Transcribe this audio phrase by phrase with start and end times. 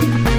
[0.00, 0.29] thank you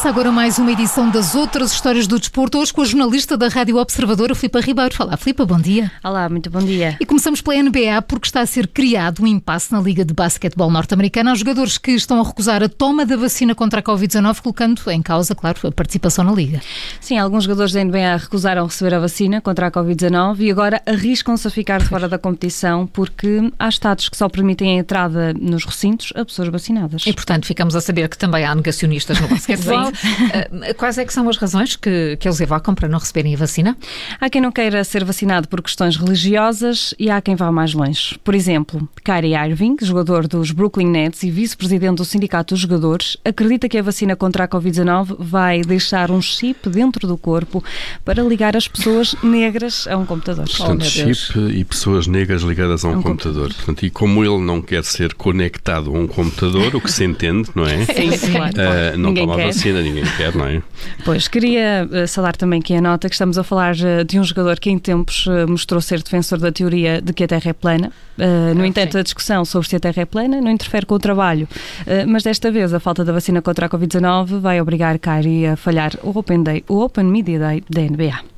[0.00, 3.48] Começa agora mais uma edição das outras histórias do desporto, hoje com a jornalista da
[3.48, 4.94] Rádio Observadora, Filipa Ribeiro.
[4.94, 5.92] Fala, Filipa, bom dia.
[6.02, 6.96] Olá, muito bom dia.
[6.98, 10.70] E começamos pela NBA, porque está a ser criado um impasse na Liga de Basquetebol
[10.70, 14.90] Norte-Americana aos jogadores que estão a recusar a toma da vacina contra a Covid-19, colocando
[14.90, 16.62] em causa, claro, a participação na Liga.
[16.98, 21.46] Sim, alguns jogadores da NBA recusaram receber a vacina contra a Covid-19 e agora arriscam-se
[21.46, 26.10] a ficar fora da competição porque há estados que só permitem a entrada nos recintos
[26.16, 27.02] a pessoas vacinadas.
[27.06, 29.89] E, portanto, ficamos a saber que também há negacionistas no basquetebol.
[30.62, 33.36] Eh, quais é que são as razões que, que eles evocam para não receberem a
[33.36, 33.76] vacina?
[34.20, 38.18] Há quem não queira ser vacinado por questões religiosas e há quem vá mais longe.
[38.22, 43.68] Por exemplo, Kyrie Irving, jogador dos Brooklyn Nets e vice-presidente do Sindicato dos Jogadores, acredita
[43.68, 47.62] que a vacina contra a Covid-19 vai deixar um chip dentro do corpo
[48.04, 50.46] para ligar as pessoas negras a um computador.
[50.48, 53.20] Portanto, oh, chip e pessoas negras ligadas a um, um computador.
[53.20, 53.54] computador.
[53.54, 57.50] Portanto, e como ele não quer ser conectado a um computador, o que se entende,
[57.54, 57.84] não é?
[57.90, 58.36] Sim, sim.
[58.36, 59.46] Uh, não ninguém toma quer.
[59.46, 60.62] vacina, ninguém quer, não é?
[61.04, 64.24] Pois, queria uh, salar também aqui a nota que estamos a falar uh, de um
[64.24, 67.52] jogador que em tempos uh, mostrou ser defensor da teoria de que a Terra é
[67.52, 67.92] plana.
[68.54, 68.98] no ah, entanto, sim.
[68.98, 71.48] a discussão sobre se a Terra é plana não interfere com o trabalho.
[72.06, 75.92] mas desta vez, a falta da vacina contra a Covid-19 vai obrigar Kyrie a falhar
[76.02, 78.29] o Open Day, o Open Media Day da NBA.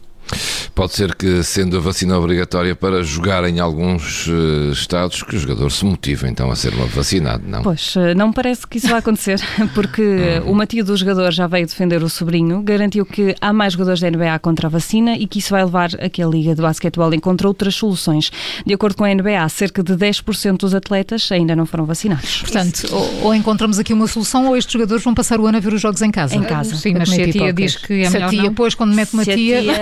[0.83, 5.39] Pode ser que, sendo a vacina obrigatória para jogar em alguns uh, estados, que o
[5.39, 7.63] jogador se motive então a ser vacinado, não?
[7.63, 9.41] Pois, eh, não parece que isso vai acontecer,
[9.77, 10.03] porque
[10.45, 10.59] uhum.
[10.59, 14.11] o tio do jogador já veio defender o sobrinho, garantiu que há mais jogadores da
[14.11, 17.15] NBA contra a vacina e que isso vai levar a que a Liga de Basquetebol
[17.15, 18.33] encontre outras soluções.
[18.67, 22.39] De acordo com a NBA, cerca de 10% dos atletas ainda não foram vacinados.
[22.41, 25.61] Portanto, ou, ou, encontramos aqui uma solução ou estes jogadores vão passar o ano a
[25.61, 26.35] ver os jogos em casa.
[26.35, 26.75] Em casa.
[26.75, 28.55] Sim, mas se a tia diz que é melhor se a tia, não.
[28.55, 29.37] Pois, quando mete uma tia...
[29.37, 29.73] tia...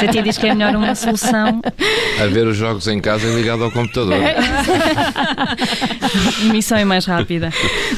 [0.01, 1.61] Se a tia diz que é melhor uma solução.
[2.19, 4.15] A ver os jogos em casa e ligado ao computador.
[6.51, 7.51] Missão é mais rápida.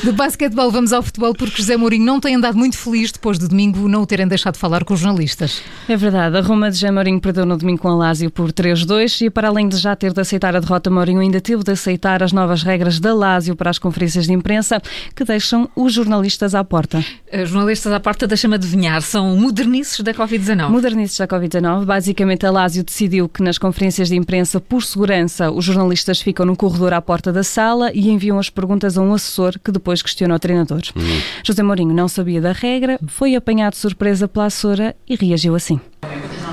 [0.03, 3.47] De basquetebol vamos ao futebol porque José Mourinho não tem andado muito feliz depois de
[3.47, 5.61] domingo não o terem deixado falar com os jornalistas.
[5.87, 6.37] É verdade.
[6.37, 9.47] A Roma de José Mourinho perdeu no domingo com a Lazio por 3-2 e para
[9.47, 12.63] além de já ter de aceitar a derrota, Mourinho ainda teve de aceitar as novas
[12.63, 14.81] regras da Lazio para as conferências de imprensa
[15.15, 17.03] que deixam os jornalistas à porta.
[17.31, 20.69] Os jornalistas à porta, deixa-me adivinhar, são modernices da Covid-19.
[20.69, 21.82] Modernices da Covid-19.
[21.85, 26.55] Basicamente, a Lásio decidiu que nas conferências de imprensa, por segurança, os jornalistas ficam no
[26.55, 30.35] corredor à porta da sala e enviam as perguntas a um assessor que depois questiona
[30.35, 30.81] o treinador.
[30.95, 31.21] Uhum.
[31.43, 35.79] José Mourinho não sabia da regra, foi apanhado de surpresa pela assessora e reagiu assim.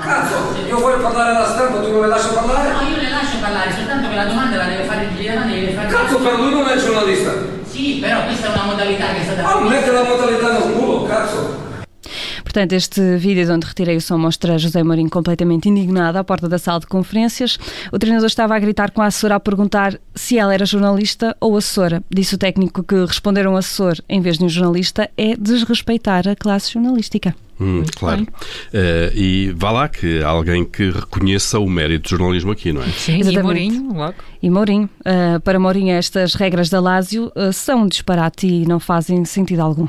[0.03, 0.35] Cazzo,
[0.67, 2.73] io voglio parlare alla stampa, tu non mi lasci parlare?
[2.73, 5.71] No, io le lascio parlare, soltanto che la domanda la deve fare il Giuliano, deve
[5.71, 5.87] fare...
[5.87, 7.31] Cazzo, per lui non è giornalista!
[7.63, 9.45] Sì, però questa è una modalità che è stata...
[9.45, 11.69] Ah, mette la modalità nel culo, cazzo!
[12.51, 16.59] Portanto, este vídeo onde retirei o som mostra José Mourinho completamente indignado à porta da
[16.59, 17.57] sala de conferências.
[17.93, 21.55] O treinador estava a gritar com a assessora a perguntar se ela era jornalista ou
[21.55, 22.03] assessora.
[22.13, 26.35] Disse o técnico que responder um assessor em vez de um jornalista é desrespeitar a
[26.35, 27.33] classe jornalística.
[27.57, 28.23] Hum, claro.
[28.23, 32.87] Uh, e vá lá que alguém que reconheça o mérito do jornalismo aqui, não é?
[32.87, 33.39] Sim, Exatamente.
[33.39, 34.15] e Mourinho, logo.
[34.43, 34.89] E Mourinho.
[34.99, 39.61] Uh, para Mourinho, estas regras da Lásio uh, são um disparate e não fazem sentido
[39.61, 39.87] algum.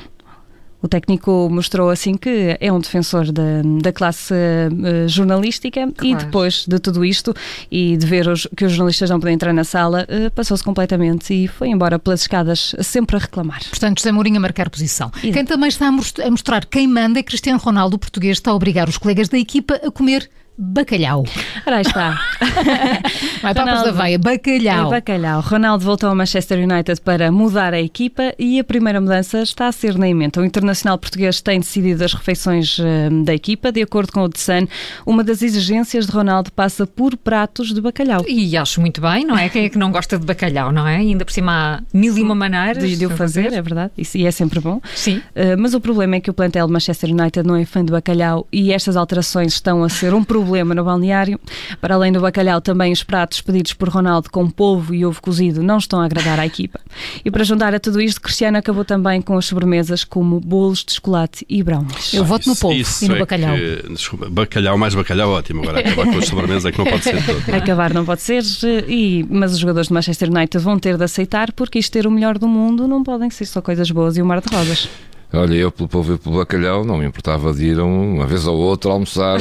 [0.82, 6.06] O técnico mostrou assim que é um defensor da, da classe uh, jornalística claro.
[6.06, 7.32] e depois de tudo isto
[7.70, 11.32] e de ver os, que os jornalistas não podem entrar na sala, uh, passou-se completamente
[11.32, 13.60] e foi embora pelas escadas sempre a reclamar.
[13.70, 15.10] Portanto, José Mourinho a marcar posição.
[15.16, 15.32] Exato.
[15.32, 18.88] Quem também está a mostrar quem manda é Cristiano Ronaldo, o português, está a obrigar
[18.88, 21.24] os colegas da equipa a comer bacalhau.
[21.66, 22.20] Ora, aí está.
[23.42, 24.88] Vai papas da veia, bacalhau.
[24.88, 25.40] É bacalhau.
[25.40, 29.72] Ronaldo voltou ao Manchester United para mudar a equipa e a primeira mudança está a
[29.72, 30.40] ser na emenda.
[30.40, 33.72] O internacional português tem decidido as refeições uh, da equipa.
[33.72, 34.68] De acordo com o The Sun,
[35.06, 38.24] uma das exigências de Ronaldo passa por pratos de bacalhau.
[38.28, 39.48] E acho muito bem, não é?
[39.48, 41.02] Quem é que não gosta de bacalhau, não é?
[41.02, 43.62] E ainda por cima há mil e uma maneiras de, de o fazer, fazer, é
[43.62, 43.92] verdade.
[43.96, 44.80] Isso, e é sempre bom.
[44.94, 45.18] Sim.
[45.18, 47.90] Uh, mas o problema é que o plantel do Manchester United não é fã de
[47.90, 51.40] bacalhau e estas alterações estão a ser um problema problema no balneário.
[51.80, 55.62] Para além do bacalhau, também os pratos pedidos por Ronaldo com polvo e ovo cozido
[55.62, 56.80] não estão a agradar à equipa.
[57.24, 60.94] E para juntar a tudo isto, Cristiano acabou também com as sobremesas como bolos de
[60.94, 62.12] chocolate e brownies.
[62.12, 63.56] Eu voto no polvo e no é bacalhau.
[63.56, 65.62] Que, desculpa, bacalhau mais bacalhau, ótimo.
[65.62, 67.54] Agora acabar com as sobremesas é que não pode ser todo.
[67.54, 68.42] Acabar não pode ser,
[68.88, 72.10] e, mas os jogadores de Manchester United vão ter de aceitar porque isto ter o
[72.10, 74.88] melhor do mundo não podem ser só coisas boas e um mar de rosas.
[75.34, 78.58] Olha, eu pelo povo e pelo bacalhau não me importava de ir uma vez ou
[78.58, 79.38] outra almoçar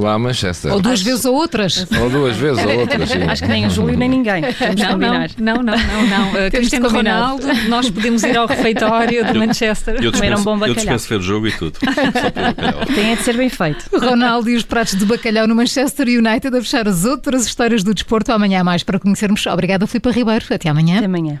[0.00, 0.72] lá a Manchester.
[0.72, 1.04] Ou duas Acho...
[1.04, 1.86] vezes ou outras.
[2.00, 3.22] Ou duas vezes ou outras, sim.
[3.22, 4.42] Acho que nem o Júlio nem ninguém.
[4.76, 6.46] Não, não, não, não, não, não.
[6.46, 10.02] Uh, Cristiano Ronaldo, nós podemos ir ao refeitório de Manchester.
[10.02, 10.68] Eu, comer um bom bacalhau.
[10.68, 11.78] Eu dispenso ver o jogo e tudo.
[12.94, 13.84] Tem de ser bem feito.
[13.98, 17.94] Ronaldo e os pratos de bacalhau no Manchester United a fechar as outras histórias do
[17.94, 19.46] desporto amanhã mais para conhecermos.
[19.46, 20.44] Obrigada, Filipe Ribeiro.
[20.50, 20.98] Até amanhã.
[20.98, 21.40] Até amanhã.